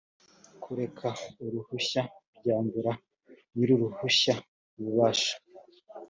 kureka 0.63 1.07
uruhushya 1.45 2.03
byambura 2.37 2.91
nyiruruhushya 3.55 4.33
ububasha 4.77 5.33